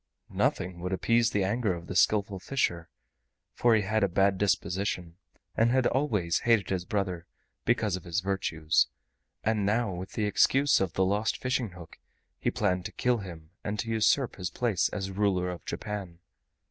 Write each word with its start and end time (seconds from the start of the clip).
Nothing 0.31 0.79
would 0.79 0.93
appease 0.93 1.29
the 1.29 1.43
anger 1.43 1.75
of 1.75 1.85
the 1.85 1.95
Skillful 1.95 2.39
Fisher, 2.39 2.89
for 3.53 3.75
he 3.75 3.83
had 3.83 4.03
a 4.03 4.07
bad 4.09 4.39
disposition, 4.39 5.17
and 5.55 5.69
had 5.69 5.85
always 5.85 6.39
hated 6.39 6.71
his 6.71 6.85
brother 6.85 7.27
because 7.65 7.95
of 7.95 8.05
his 8.05 8.19
virtues, 8.21 8.87
and 9.43 9.63
now 9.63 9.93
with 9.93 10.13
the 10.13 10.25
excuse 10.25 10.81
of 10.81 10.93
the 10.93 11.05
lost 11.05 11.37
fishing 11.37 11.73
hook 11.73 11.99
he 12.39 12.49
planned 12.49 12.85
to 12.85 12.91
kill 12.91 13.19
him 13.19 13.51
and 13.63 13.77
to 13.77 13.91
usurp 13.91 14.37
his 14.37 14.49
place 14.49 14.89
as 14.89 15.11
ruler 15.11 15.51
of 15.51 15.63
Japan. 15.65 16.17